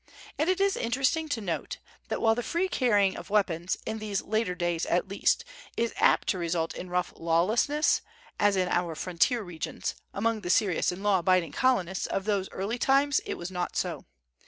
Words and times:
And 0.39 0.49
it 0.49 0.59
is 0.59 0.75
interesting 0.75 1.29
to 1.29 1.41
notice 1.41 1.79
that, 2.07 2.19
while 2.21 2.33
the 2.33 2.41
free 2.41 2.67
carrying 2.67 3.15
of 3.15 3.29
weapons, 3.29 3.77
in 3.85 3.99
these 3.99 4.23
later 4.23 4.55
days 4.55 4.87
at 4.87 5.07
least, 5.07 5.45
is 5.77 5.93
apt 5.97 6.27
to 6.29 6.39
result 6.39 6.73
in 6.73 6.89
rough 6.89 7.13
lawlessness, 7.15 8.01
as 8.39 8.55
in 8.55 8.67
our 8.67 8.95
frontier 8.95 9.43
regions, 9.43 9.93
among 10.11 10.41
the 10.41 10.49
serious 10.49 10.91
and 10.91 11.03
law 11.03 11.19
abiding 11.19 11.51
Colonists 11.51 12.07
of 12.07 12.25
those 12.25 12.49
early 12.49 12.79
times 12.79 13.21
it 13.27 13.35
was 13.35 13.51
not 13.51 13.75
so. 13.77 14.05